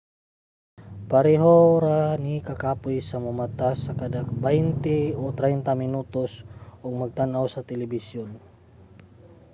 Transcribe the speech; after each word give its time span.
pareho 1.11 1.53
ra 1.85 1.99
ni 2.23 2.35
kakapoy 2.47 2.97
sa 3.09 3.17
momata 3.25 3.69
ka 3.75 3.79
sa 3.83 3.91
kada 4.01 4.19
baynte 4.43 4.97
o 5.23 5.25
traynta 5.37 5.73
minutos 5.83 6.31
ug 6.83 6.93
magtan-aw 7.01 7.45
sa 7.51 7.65
telebisyon 7.69 8.29